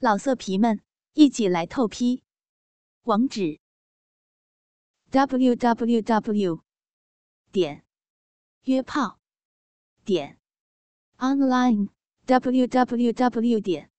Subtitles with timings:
[0.00, 0.80] 老色皮们，
[1.14, 2.22] 一起来透批！
[3.02, 3.58] 网址
[5.10, 6.62] ：w w w
[7.50, 7.84] 点
[8.62, 9.18] 约炮
[10.04, 10.38] 点
[11.16, 11.88] online
[12.26, 13.90] w w w 点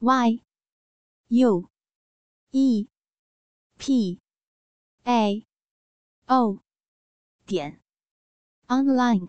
[0.00, 0.42] y
[1.28, 1.70] u
[2.50, 2.88] e
[3.78, 4.20] p
[5.04, 5.46] a
[6.26, 6.64] o
[7.46, 7.80] 点
[8.66, 9.28] online。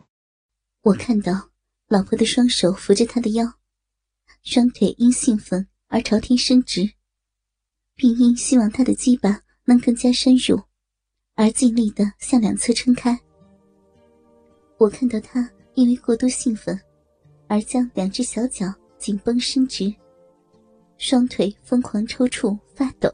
[0.82, 1.52] 我看到
[1.86, 3.60] 老婆的双手扶着他的腰，
[4.42, 5.70] 双腿因兴奋。
[5.94, 6.90] 而朝天伸直，
[7.94, 10.60] 并因希望他的鸡巴能更加深入，
[11.36, 13.16] 而尽力的向两侧撑开。
[14.80, 16.82] 我看到他因为过度兴奋，
[17.48, 19.94] 而将两只小脚紧绷伸直，
[20.98, 23.08] 双腿疯狂抽搐发抖。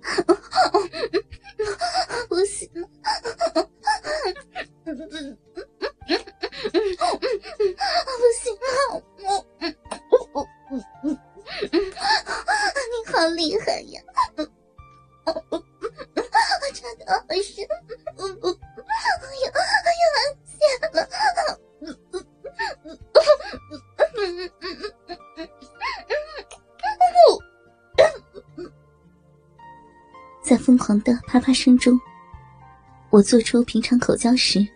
[2.30, 2.88] 不行了，
[4.84, 4.92] 不
[8.40, 9.02] 行了，
[13.38, 14.02] 厉害呀！
[16.74, 17.42] 真的好深，哎呀
[19.28, 19.46] 哎呀，
[20.44, 20.98] 谢了。
[30.42, 31.96] 在疯狂的啪啪声中，
[33.10, 34.66] 我做出平常口交时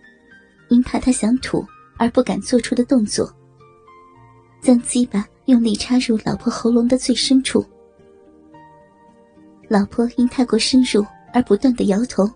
[0.68, 1.66] 因怕他想吐
[1.98, 3.34] 而不敢做出的动作，
[4.62, 5.26] 将鸡巴。
[5.46, 7.66] 用力插入老婆喉咙的最深处，
[9.72, 12.30] 老婆因太过深入而不断的摇头。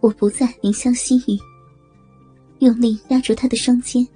[0.00, 1.38] 我不再怜香惜玉，
[2.64, 4.08] 用力压住她的双肩，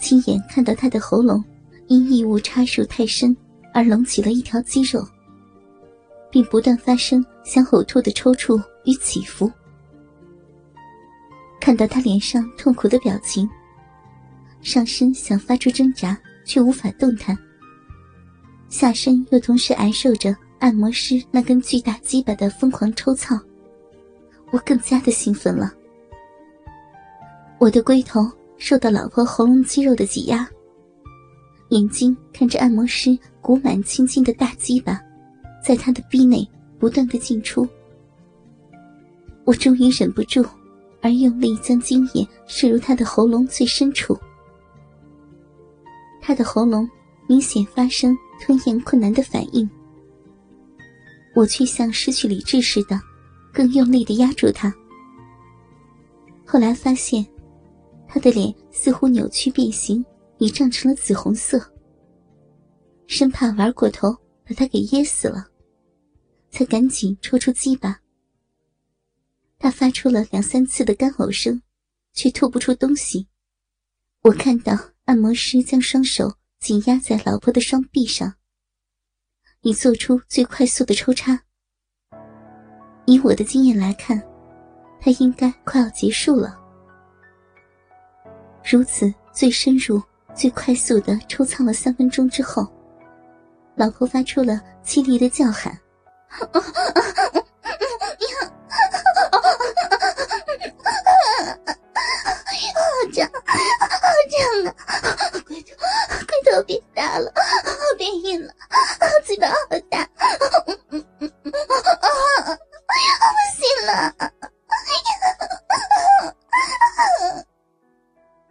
[0.00, 1.44] 亲眼看到她的喉咙
[1.88, 3.36] 因异物插入太深
[3.74, 5.06] 而隆起了一条肌肉，
[6.30, 9.52] 并不断发生想呕吐的抽搐与起伏。
[11.60, 13.46] 看到她脸上痛苦的表情。
[14.62, 17.36] 上身想发出挣扎，却无法动弹。
[18.70, 23.38] 下身又同时挨受着按摩师那根巨大鸡巴的疯狂抽操，
[24.50, 25.72] 我更加的兴奋了。
[27.58, 28.20] 我的龟头
[28.56, 30.48] 受到老婆喉咙肌肉的挤压，
[31.70, 35.00] 眼睛看着按摩师鼓满青筋的大鸡巴，
[35.64, 36.46] 在他的逼内
[36.78, 37.68] 不断的进出。
[39.44, 40.44] 我终于忍不住，
[41.00, 44.18] 而用力将精液射入他的喉咙最深处。
[46.20, 46.88] 他的喉咙
[47.28, 49.68] 明显发生吞咽困难的反应，
[51.36, 52.98] 我却像失去理智似的，
[53.52, 54.74] 更用力的压住他。
[56.46, 57.24] 后来发现，
[58.08, 60.02] 他的脸似乎扭曲变形，
[60.38, 61.60] 已涨成了紫红色。
[63.06, 64.10] 生怕玩过头
[64.44, 65.46] 把他给噎死了，
[66.50, 68.00] 才赶紧抽出鸡巴。
[69.58, 71.60] 他发出了两三次的干呕声，
[72.14, 73.28] 却吐不出东西。
[74.22, 74.76] 我看到。
[75.06, 78.34] 按摩师将双手紧压在老婆的双臂上，
[79.66, 81.36] 以做出最快速的抽插。
[83.04, 84.22] 以我的经验来看，
[85.00, 86.56] 他应该快要结束了。
[88.64, 90.00] 如此最深入、
[90.36, 92.64] 最快速的抽操了三分钟之后，
[93.74, 95.76] 老婆发出了凄厉的叫喊。
[107.96, 108.76] 变硬了，啊，
[109.24, 109.54] 嘴巴好
[109.90, 110.08] 大。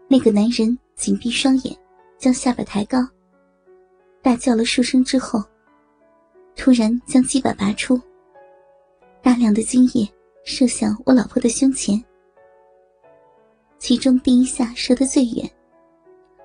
[0.07, 1.78] 那个男人紧闭双眼，
[2.17, 3.00] 将下巴抬高，
[4.22, 5.44] 大叫了数声之后，
[6.55, 8.00] 突然将鸡巴拔出，
[9.22, 10.09] 大量的精液
[10.45, 12.01] 射向我老婆的胸前，
[13.78, 15.51] 其中第一下射得最远，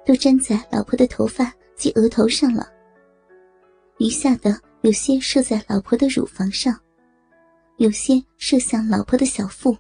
[0.05, 2.69] 都粘在老婆的头发及额头上了，
[4.01, 6.75] 余下的有些射在老婆的乳房上，
[7.77, 9.77] 有些射向老婆的小腹，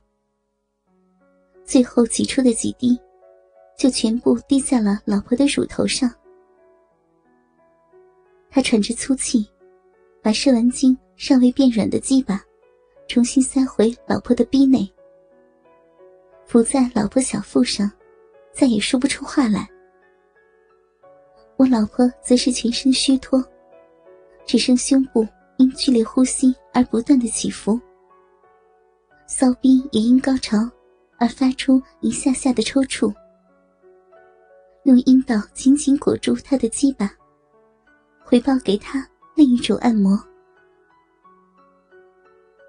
[1.64, 3.00] 最后挤出的几滴。
[3.78, 6.12] 就全部滴在了老婆的乳头上。
[8.50, 9.48] 他喘着粗气，
[10.20, 12.44] 把射完精尚未变软的鸡巴
[13.08, 14.86] 重新塞回老婆的逼内，
[16.44, 17.90] 伏在老婆小腹上，
[18.52, 19.66] 再也说不出话来。
[21.56, 23.42] 我老婆则是全身虚脱，
[24.50, 25.24] 只剩胸部
[25.58, 27.80] 因剧烈呼吸而不断的起伏，
[29.28, 30.68] 骚逼也因高潮
[31.20, 33.14] 而发出一下下的抽搐。
[34.82, 37.08] 用阴道紧紧裹住他的鸡巴，
[38.24, 40.20] 回报给他另一种按摩。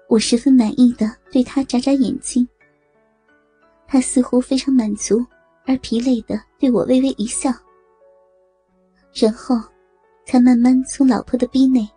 [0.08, 2.48] 我十分满意的对他眨眨眼睛，
[3.88, 5.26] 他似乎非常满足
[5.66, 7.50] 而疲累的对我微微一笑，
[9.12, 9.56] 然后
[10.24, 11.88] 才慢慢从老婆的逼内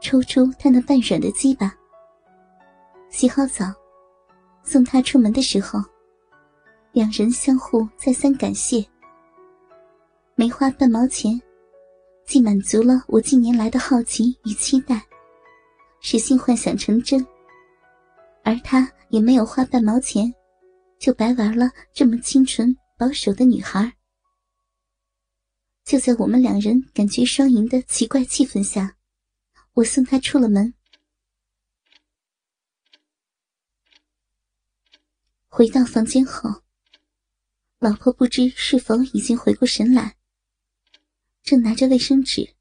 [0.00, 1.74] 抽出他那半软的鸡巴。
[3.10, 3.72] 洗好澡，
[4.62, 5.80] 送他出门的时候，
[6.92, 8.84] 两人相互再三感谢。
[10.34, 11.40] 没花半毛钱，
[12.24, 15.02] 既满足了我近年来的好奇与期待，
[16.00, 17.24] 使性幻想成真，
[18.42, 20.32] 而他也没有花半毛钱，
[20.98, 23.92] 就白玩了这么清纯保守的女孩。
[25.84, 28.96] 就在我们两人感觉双赢的奇怪气氛下，
[29.74, 30.74] 我送他出了门。
[35.48, 36.62] 回到房间后，
[37.78, 40.16] 老婆不知是否已经回过神来，
[41.42, 42.54] 正拿着卫生纸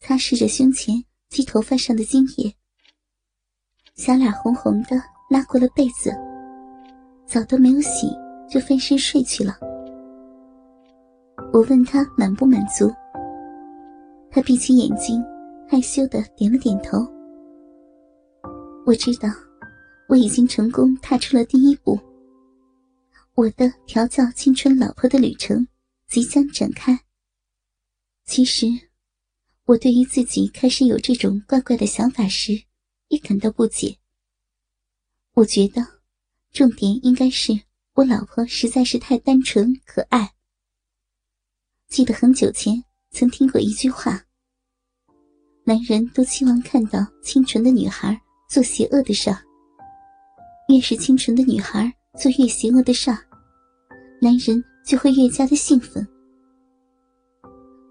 [0.00, 2.54] 擦拭着胸前及头发上的精液，
[3.94, 6.10] 小脸红红的，拉过了被子，
[7.26, 8.08] 澡都没有洗
[8.50, 9.73] 就翻身睡去了。
[11.52, 12.92] 我问他满不满足，
[14.30, 15.22] 他闭起眼睛，
[15.68, 16.98] 害羞的点了点头。
[18.84, 19.28] 我知道，
[20.08, 21.98] 我已经成功踏出了第一步。
[23.34, 25.66] 我的调教青春老婆的旅程
[26.08, 26.98] 即将展开。
[28.24, 28.66] 其实，
[29.64, 32.52] 我对于自己开始有这种怪怪的想法时，
[33.08, 33.96] 也感到不解。
[35.34, 35.82] 我觉得，
[36.52, 37.52] 重点应该是
[37.94, 40.33] 我老婆实在是太单纯可爱。
[41.94, 42.74] 记得很久前
[43.12, 44.20] 曾听过一句话：
[45.62, 49.38] 男人都期望看到清纯的女孩做邪恶的事儿，
[50.68, 51.88] 越是清纯的女孩。
[52.18, 53.18] 做越邪恶的事儿，
[54.20, 56.04] 男人就会越加的兴奋。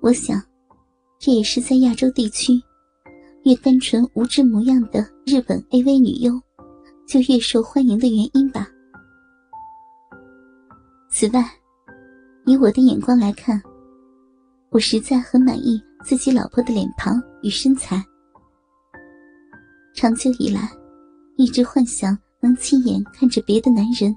[0.02, 0.38] 我想，
[1.18, 2.62] 这也是在亚洲地区，
[3.46, 6.38] 越单纯无知模样的日本 AV 女优，
[7.08, 8.68] 就越受欢迎的原因吧。
[11.10, 11.50] 此外，
[12.46, 13.62] 以我的眼光来看，
[14.74, 18.04] 我实在很满意自己老婆的脸庞与身材。
[19.94, 20.68] 长久以来，
[21.38, 22.18] 一直幻想。
[22.42, 24.14] 能亲眼看着别的男人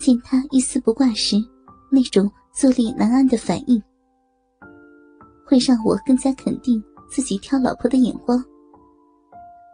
[0.00, 1.36] 见他一丝不挂时，
[1.90, 3.78] 那种坐立难安的反应，
[5.44, 8.42] 会让我更加肯定自己挑老婆的眼光，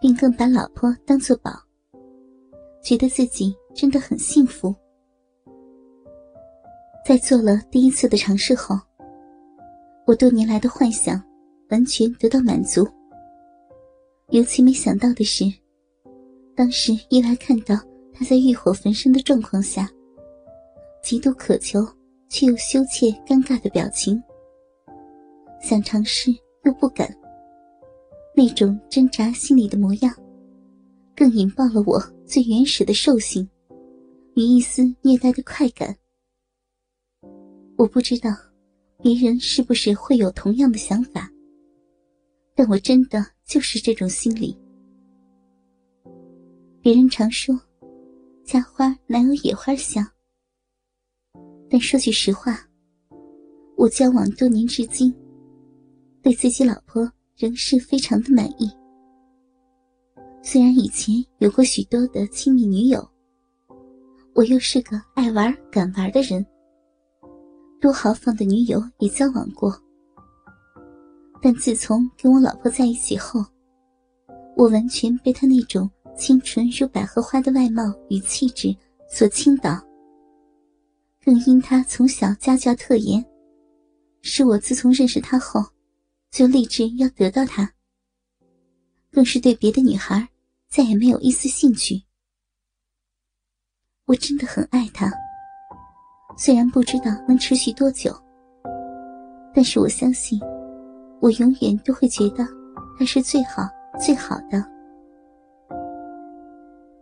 [0.01, 1.53] 并更把老婆当作宝，
[2.83, 4.75] 觉得自己真的很幸福。
[7.07, 8.77] 在做了第一次的尝试后，
[10.09, 11.23] 我多年来的幻想
[11.69, 12.89] 完全得到满足。
[14.31, 15.45] 尤其没想到的是。
[16.57, 17.77] 当时意外看到
[18.15, 19.87] 他在欲火焚身的状况下，
[21.03, 21.87] 极度渴求
[22.31, 24.21] 却又羞怯尴尬的表情，
[25.61, 26.31] 想尝试
[26.65, 27.15] 又不敢，
[28.35, 30.11] 那种挣扎心里的模样，
[31.15, 33.47] 更引爆了我最原始的兽性
[34.37, 35.95] 与一丝虐待的快感。
[37.77, 38.31] 我不知道
[39.00, 41.31] 别人是不是会有同样的想法，
[42.53, 44.59] 但我真的就是这种心理。
[46.81, 47.56] 别人常说，
[48.45, 50.05] 家花哪有野花香？
[51.71, 52.59] 但说句实话，
[53.77, 55.15] 我交往多年至今，
[56.21, 58.69] 对自己老婆仍是非常的满意。
[60.43, 63.09] 虽然以前有过许多的亲密女友，
[64.35, 66.45] 我又是个爱玩敢玩的人，
[67.81, 69.77] 多豪放的女友也交往过。
[71.41, 73.45] 但自从跟我老婆在一起后，
[74.57, 75.91] 我完全被她那种。
[76.19, 78.76] 清纯如百合花的外貌与气质
[79.09, 79.81] 所倾倒，
[81.25, 83.25] 更因他从小家教特严，
[84.21, 85.64] 是我自从认识他后，
[86.33, 87.73] 就立志要得到他。
[89.12, 90.29] 更是对别的女孩
[90.67, 92.02] 再也没有一丝兴趣。
[94.07, 95.09] 我真的很爱他，
[96.40, 98.14] 虽然不知道能持续多久，
[99.52, 100.40] 但是我相信，
[101.21, 102.47] 我永远都会觉得
[102.97, 103.68] 他是最好
[104.00, 104.64] 最好的。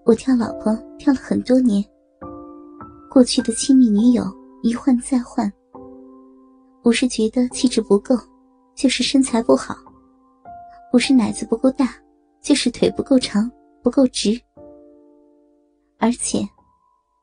[0.06, 1.84] 我挑老婆挑了很多年，
[3.10, 4.24] 过去的亲密女友
[4.62, 5.52] 一换再换，
[6.82, 8.16] 不是觉得气质不够，
[8.74, 9.76] 就是身材不好，
[10.90, 11.94] 不是奶子不够大，
[12.40, 13.50] 就是腿不够长
[13.82, 14.40] 不够直。
[15.98, 16.38] 而且，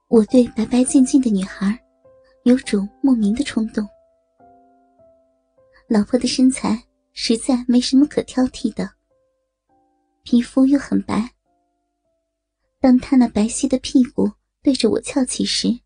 [0.09, 1.75] 我对白白净净的女孩，
[2.43, 3.87] 有种莫名的冲动。
[5.87, 8.89] 老婆的身材实在没什么可挑剔的，
[10.23, 11.33] 皮肤又很白。
[12.79, 14.29] 当他那白皙的屁股
[14.61, 15.79] 对着我翘起时，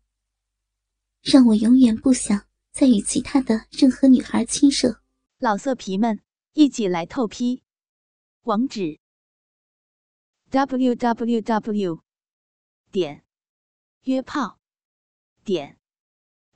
[1.22, 5.00] 让我永远不想再与其他的任何女孩亲热。
[5.38, 6.20] 老色皮们，
[6.54, 7.62] 一起来透批！
[8.42, 8.98] 网址
[10.50, 12.00] ：w w w
[12.90, 13.24] 点
[14.02, 14.58] 约炮
[15.44, 15.77] 点